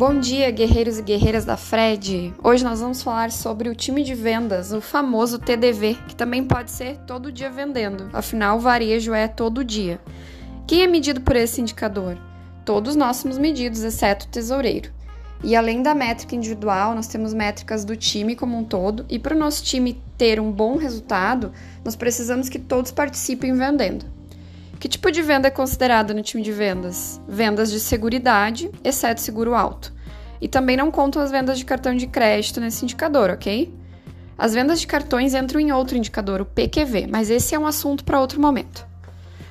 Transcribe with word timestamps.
Bom 0.00 0.18
dia, 0.18 0.50
guerreiros 0.50 0.98
e 0.98 1.02
guerreiras 1.02 1.44
da 1.44 1.58
Fred! 1.58 2.32
Hoje 2.42 2.64
nós 2.64 2.80
vamos 2.80 3.02
falar 3.02 3.30
sobre 3.30 3.68
o 3.68 3.74
time 3.74 4.02
de 4.02 4.14
vendas, 4.14 4.72
o 4.72 4.80
famoso 4.80 5.38
TDV, 5.38 5.98
que 6.08 6.16
também 6.16 6.42
pode 6.42 6.70
ser 6.70 6.96
todo 7.06 7.30
dia 7.30 7.50
vendendo, 7.50 8.08
afinal, 8.10 8.56
o 8.56 8.60
varejo 8.60 9.12
é 9.12 9.28
todo 9.28 9.62
dia. 9.62 10.00
Quem 10.66 10.82
é 10.82 10.86
medido 10.86 11.20
por 11.20 11.36
esse 11.36 11.60
indicador? 11.60 12.16
Todos 12.64 12.96
nós 12.96 13.18
somos 13.18 13.36
medidos, 13.36 13.82
exceto 13.82 14.24
o 14.24 14.30
tesoureiro. 14.30 14.90
E 15.44 15.54
além 15.54 15.82
da 15.82 15.94
métrica 15.94 16.34
individual, 16.34 16.94
nós 16.94 17.06
temos 17.06 17.34
métricas 17.34 17.84
do 17.84 17.94
time 17.94 18.34
como 18.34 18.56
um 18.56 18.64
todo, 18.64 19.04
e 19.06 19.18
para 19.18 19.36
o 19.36 19.38
nosso 19.38 19.62
time 19.62 20.02
ter 20.16 20.40
um 20.40 20.50
bom 20.50 20.78
resultado, 20.78 21.52
nós 21.84 21.94
precisamos 21.94 22.48
que 22.48 22.58
todos 22.58 22.90
participem 22.90 23.52
vendendo. 23.52 24.06
Que 24.80 24.88
tipo 24.88 25.12
de 25.12 25.20
venda 25.20 25.48
é 25.48 25.50
considerada 25.50 26.14
no 26.14 26.22
time 26.22 26.42
de 26.42 26.50
vendas? 26.50 27.20
Vendas 27.28 27.70
de 27.70 27.78
seguridade, 27.78 28.70
exceto 28.82 29.20
seguro 29.20 29.54
alto. 29.54 29.92
E 30.40 30.48
também 30.48 30.76
não 30.76 30.90
contam 30.90 31.20
as 31.20 31.30
vendas 31.30 31.58
de 31.58 31.64
cartão 31.64 31.94
de 31.94 32.06
crédito 32.06 32.60
nesse 32.60 32.84
indicador, 32.84 33.30
ok? 33.30 33.72
As 34.38 34.54
vendas 34.54 34.80
de 34.80 34.86
cartões 34.86 35.34
entram 35.34 35.60
em 35.60 35.70
outro 35.70 35.96
indicador, 35.96 36.40
o 36.40 36.46
PQV, 36.46 37.08
mas 37.10 37.28
esse 37.28 37.54
é 37.54 37.58
um 37.58 37.66
assunto 37.66 38.04
para 38.04 38.20
outro 38.20 38.40
momento. 38.40 38.88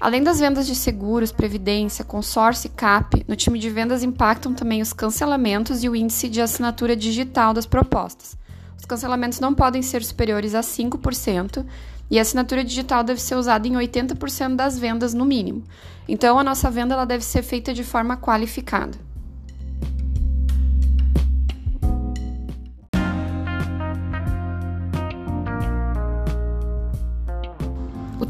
Além 0.00 0.20
das 0.20 0.40
vendas 0.40 0.66
de 0.66 0.74
seguros, 0.74 1.30
previdência, 1.30 2.04
consórcio 2.04 2.66
e 2.66 2.70
CAP, 2.70 3.24
no 3.28 3.36
time 3.36 3.60
de 3.60 3.70
vendas 3.70 4.02
impactam 4.02 4.52
também 4.52 4.82
os 4.82 4.92
cancelamentos 4.92 5.84
e 5.84 5.88
o 5.88 5.94
índice 5.94 6.28
de 6.28 6.40
assinatura 6.40 6.96
digital 6.96 7.54
das 7.54 7.66
propostas. 7.66 8.36
Os 8.76 8.84
cancelamentos 8.84 9.38
não 9.38 9.54
podem 9.54 9.80
ser 9.80 10.02
superiores 10.02 10.56
a 10.56 10.60
5%, 10.60 11.64
e 12.10 12.18
a 12.18 12.22
assinatura 12.22 12.64
digital 12.64 13.04
deve 13.04 13.22
ser 13.22 13.36
usada 13.36 13.68
em 13.68 13.72
80% 13.72 14.56
das 14.56 14.76
vendas 14.76 15.14
no 15.14 15.24
mínimo. 15.24 15.62
Então 16.08 16.36
a 16.38 16.42
nossa 16.42 16.68
venda 16.68 16.94
ela 16.94 17.04
deve 17.04 17.24
ser 17.24 17.42
feita 17.42 17.72
de 17.72 17.84
forma 17.84 18.16
qualificada. 18.16 18.98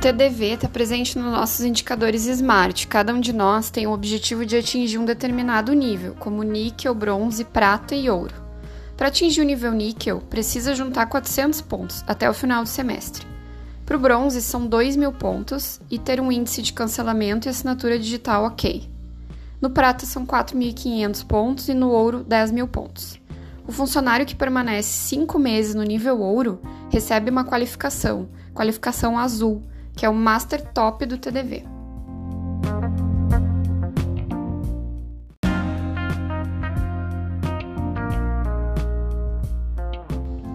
TDV 0.03 0.55
está 0.55 0.69
presente 0.69 1.17
nos 1.17 1.31
nossos 1.31 1.65
indicadores 1.65 2.27
SMART. 2.27 2.89
Cada 2.89 3.15
um 3.15 3.21
de 3.21 3.33
nós 3.33 3.71
tem 3.71 3.87
o 3.87 3.93
objetivo 3.93 4.45
de 4.45 4.57
atingir 4.57 4.99
um 4.99 5.05
determinado 5.05 5.73
nível, 5.73 6.17
como 6.19 6.43
níquel, 6.43 6.93
bronze, 6.93 7.45
prata 7.45 7.95
e 7.95 8.11
ouro. 8.11 8.35
Para 8.97 9.07
atingir 9.07 9.41
o 9.43 9.45
nível 9.45 9.71
níquel, 9.71 10.21
precisa 10.23 10.75
juntar 10.75 11.07
400 11.07 11.61
pontos 11.61 12.03
até 12.05 12.29
o 12.29 12.35
final 12.35 12.65
do 12.65 12.69
semestre. 12.69 13.25
Para 13.87 13.97
o 13.97 14.01
bronze, 14.01 14.43
são 14.43 14.67
2 14.67 14.97
mil 14.97 15.13
pontos 15.13 15.81
e 15.89 16.01
ter 16.01 16.21
um 16.21 16.33
índice 16.33 16.63
de 16.63 16.73
cancelamento 16.73 17.47
e 17.47 17.51
assinatura 17.51 17.97
digital 17.97 18.43
ok. 18.43 18.91
No 19.61 19.71
prata, 19.71 20.05
são 20.05 20.27
4.500 20.27 21.25
pontos 21.25 21.69
e 21.69 21.75
no 21.75 21.91
ouro, 21.91 22.25
10 22.25 22.51
mil 22.51 22.67
pontos. 22.67 23.21
O 23.69 23.71
funcionário 23.71 24.27
que 24.27 24.35
permanece 24.35 24.89
5 24.89 25.39
meses 25.39 25.77
no 25.77 25.85
nível 25.85 26.19
ouro 26.19 26.61
recebe 26.91 27.31
uma 27.31 27.45
qualificação, 27.45 28.29
qualificação 28.53 29.17
azul, 29.17 29.63
que 29.97 30.07
é 30.07 30.09
o 30.09 30.15
Master 30.15 30.63
Top 30.73 31.05
do 31.07 31.19
TDV. 31.19 31.65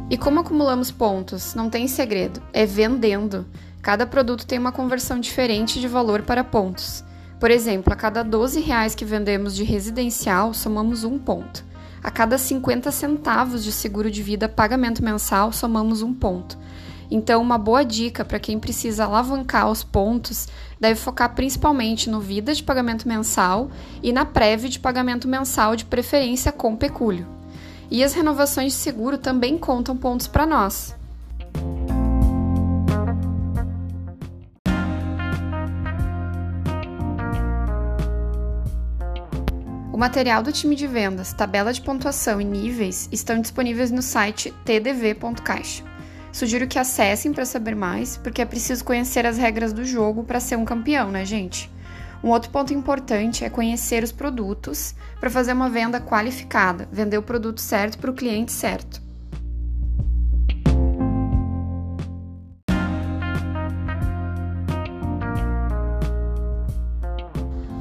E 0.09 0.17
como 0.17 0.39
acumulamos 0.39 0.89
pontos? 0.89 1.53
Não 1.53 1.69
tem 1.69 1.88
segredo, 1.88 2.41
é 2.53 2.65
vendendo. 2.65 3.45
Cada 3.81 4.08
produto 4.08 4.47
tem 4.47 4.58
uma 4.58 4.71
conversão 4.71 5.19
diferente 5.19 5.80
de 5.80 5.88
valor 5.88 6.21
para 6.21 6.43
pontos. 6.43 7.03
Por 7.39 7.52
exemplo, 7.52 7.93
a 7.93 7.95
cada 7.95 8.23
12 8.23 8.61
reais 8.61 8.95
que 8.95 9.05
vendemos 9.05 9.55
de 9.55 9.63
residencial, 9.63 10.53
somamos 10.53 11.03
um 11.03 11.19
ponto. 11.19 11.63
A 12.02 12.09
cada 12.09 12.38
50 12.38 12.89
centavos 12.89 13.63
de 13.63 13.71
seguro 13.71 14.09
de 14.09 14.23
vida 14.23 14.47
pagamento 14.47 15.03
mensal, 15.03 15.52
somamos 15.52 16.02
um 16.02 16.14
ponto. 16.14 16.58
Então, 17.10 17.42
uma 17.42 17.58
boa 17.58 17.84
dica 17.84 18.26
para 18.26 18.40
quem 18.40 18.60
precisa 18.60 19.06
alavancar 19.06 19.70
os 19.72 19.84
pontos 19.84 20.48
deve 20.80 21.00
focar 21.00 21.34
principalmente 21.34 22.10
no 22.10 22.20
vida 22.20 22.54
de 22.54 22.62
pagamento 22.62 23.08
mensal 23.08 23.72
e 24.04 24.12
na 24.12 24.26
prévia 24.26 24.70
de 24.70 24.80
pagamento 24.80 25.28
mensal 25.28 25.76
de 25.76 25.86
preferência 25.86 26.52
com 26.52 26.76
pecúlio. 26.76 27.26
E 27.90 28.04
as 28.04 28.14
renovações 28.14 28.73
de 28.73 28.80
seguro 28.80 29.18
também 29.18 29.58
contam 29.58 29.95
pontos 29.95 30.28
para 30.28 30.45
nós. 30.45 30.94
O 39.94 40.00
material 40.00 40.44
do 40.44 40.52
time 40.52 40.76
de 40.76 40.86
vendas, 40.86 41.34
tabela 41.34 41.74
de 41.74 41.82
pontuação 41.82 42.39
e 42.39 42.45
níveis 42.45 43.10
estão 43.12 43.42
disponíveis 43.42 43.89
no 43.89 44.04
site 44.04 44.54
tdv.caixa. 44.64 45.86
Sugiro 46.37 46.67
que 46.67 46.77
acessem 46.77 47.33
para 47.33 47.45
saber 47.45 47.75
mais, 47.75 48.15
porque 48.15 48.43
é 48.43 48.45
preciso 48.45 48.86
conhecer 48.86 49.25
as 49.25 49.39
regras 49.39 49.73
do 49.73 49.83
jogo 49.83 50.23
para 50.23 50.39
ser 50.39 50.55
um 50.55 50.64
campeão, 50.64 51.09
né, 51.09 51.25
gente? 51.25 51.67
Um 52.23 52.30
outro 52.30 52.52
ponto 52.52 52.71
importante 52.71 53.43
é 53.43 53.49
conhecer 53.49 54.03
os 54.03 54.11
produtos 54.11 54.93
para 55.20 55.31
fazer 55.31 55.53
uma 55.53 55.67
venda 55.67 55.99
qualificada, 55.99 56.87
vender 56.92 57.17
o 57.17 57.23
produto 57.23 57.59
certo 57.59 57.97
para 57.97 58.11
o 58.11 58.14
cliente 58.14 58.52
certo. 58.52 59.02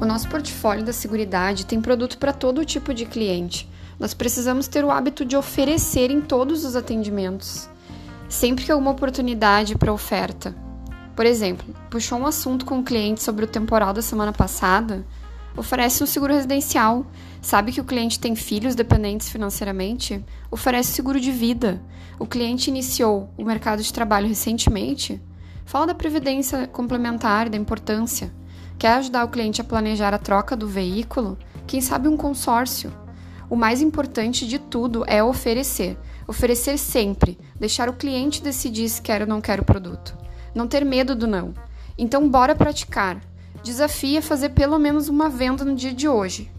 O 0.01 0.05
nosso 0.07 0.27
portfólio 0.29 0.83
da 0.83 0.93
Seguridade 0.93 1.63
tem 1.63 1.79
produto 1.79 2.17
para 2.17 2.33
todo 2.33 2.65
tipo 2.65 2.91
de 2.91 3.05
cliente. 3.05 3.69
Nós 3.99 4.15
precisamos 4.15 4.67
ter 4.67 4.83
o 4.83 4.89
hábito 4.89 5.23
de 5.23 5.37
oferecer 5.37 6.09
em 6.09 6.21
todos 6.21 6.65
os 6.65 6.75
atendimentos, 6.75 7.69
sempre 8.29 8.65
que 8.65 8.71
há 8.71 8.75
uma 8.75 8.91
oportunidade 8.91 9.77
para 9.77 9.93
oferta. 9.93 10.55
Por 11.15 11.25
exemplo, 11.25 11.73
puxou 11.89 12.19
um 12.19 12.27
assunto 12.27 12.65
com 12.65 12.75
o 12.75 12.77
um 12.79 12.83
cliente 12.83 13.23
sobre 13.23 13.45
o 13.45 13.47
temporal 13.47 13.93
da 13.93 14.01
semana 14.01 14.31
passada, 14.31 15.05
oferece 15.55 16.03
um 16.03 16.07
seguro 16.07 16.33
residencial. 16.33 17.05
Sabe 17.41 17.71
que 17.71 17.81
o 17.81 17.85
cliente 17.85 18.19
tem 18.19 18.35
filhos 18.35 18.75
dependentes 18.75 19.29
financeiramente? 19.29 20.23
Oferece 20.51 20.91
seguro 20.91 21.19
de 21.19 21.31
vida. 21.31 21.81
O 22.19 22.25
cliente 22.25 22.69
iniciou 22.69 23.29
o 23.37 23.43
mercado 23.43 23.81
de 23.81 23.91
trabalho 23.91 24.27
recentemente? 24.27 25.21
Fala 25.65 25.87
da 25.87 25.95
previdência 25.95 26.67
complementar, 26.67 27.49
da 27.49 27.57
importância. 27.57 28.31
Quer 28.77 28.93
ajudar 28.93 29.25
o 29.25 29.29
cliente 29.29 29.59
a 29.59 29.63
planejar 29.63 30.13
a 30.13 30.19
troca 30.19 30.55
do 30.55 30.67
veículo? 30.67 31.37
Quem 31.65 31.81
sabe 31.81 32.07
um 32.07 32.15
consórcio? 32.15 32.93
O 33.49 33.55
mais 33.55 33.81
importante 33.81 34.47
de 34.47 34.59
tudo 34.59 35.03
é 35.07 35.23
oferecer. 35.23 35.97
Oferecer 36.27 36.77
sempre, 36.77 37.37
deixar 37.59 37.89
o 37.89 37.93
cliente 37.93 38.43
decidir 38.43 38.89
se 38.89 39.01
quer 39.01 39.21
ou 39.21 39.27
não 39.27 39.41
quer 39.41 39.59
o 39.59 39.65
produto 39.65 40.17
não 40.57 40.67
ter 40.67 40.83
medo 40.83 41.15
do 41.15 41.27
não. 41.27 41.53
Então, 41.97 42.27
bora 42.27 42.55
praticar. 42.55 43.21
Desafia 43.63 44.21
fazer 44.21 44.49
pelo 44.49 44.77
menos 44.77 45.07
uma 45.07 45.29
venda 45.29 45.63
no 45.63 45.75
dia 45.75 45.93
de 45.93 46.07
hoje. 46.07 46.51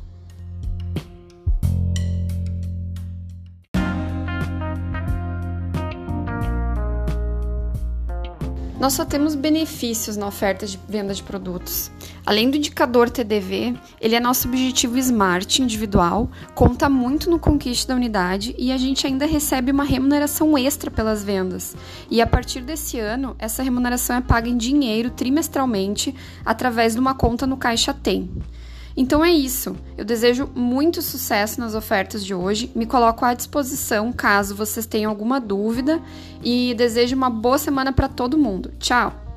Nós 8.78 8.92
só 8.92 9.04
temos 9.04 9.34
benefícios 9.34 10.16
na 10.16 10.28
oferta 10.28 10.64
de 10.64 10.78
venda 10.88 11.12
de 11.12 11.20
produtos. 11.20 11.90
Além 12.24 12.48
do 12.48 12.56
indicador 12.56 13.10
TDV, 13.10 13.74
ele 14.00 14.14
é 14.14 14.20
nosso 14.20 14.46
objetivo 14.46 14.96
SMART 14.96 15.58
individual, 15.58 16.30
conta 16.54 16.88
muito 16.88 17.28
no 17.28 17.40
conquiste 17.40 17.88
da 17.88 17.96
unidade 17.96 18.54
e 18.56 18.70
a 18.70 18.78
gente 18.78 19.04
ainda 19.04 19.26
recebe 19.26 19.72
uma 19.72 19.82
remuneração 19.82 20.56
extra 20.56 20.92
pelas 20.92 21.24
vendas. 21.24 21.76
E 22.08 22.22
a 22.22 22.26
partir 22.26 22.60
desse 22.60 23.00
ano, 23.00 23.34
essa 23.40 23.64
remuneração 23.64 24.14
é 24.14 24.20
paga 24.20 24.48
em 24.48 24.56
dinheiro 24.56 25.10
trimestralmente 25.10 26.14
através 26.46 26.94
de 26.94 27.00
uma 27.00 27.16
conta 27.16 27.48
no 27.48 27.56
Caixa 27.56 27.92
Tem. 27.92 28.30
Então 28.98 29.24
é 29.24 29.30
isso. 29.30 29.76
Eu 29.96 30.04
desejo 30.04 30.50
muito 30.56 31.00
sucesso 31.00 31.60
nas 31.60 31.76
ofertas 31.76 32.24
de 32.24 32.34
hoje. 32.34 32.68
Me 32.74 32.84
coloco 32.84 33.24
à 33.24 33.32
disposição 33.32 34.12
caso 34.12 34.56
vocês 34.56 34.86
tenham 34.86 35.08
alguma 35.08 35.40
dúvida 35.40 36.02
e 36.42 36.74
desejo 36.76 37.14
uma 37.14 37.30
boa 37.30 37.58
semana 37.58 37.92
para 37.92 38.08
todo 38.08 38.36
mundo. 38.36 38.72
Tchau! 38.80 39.27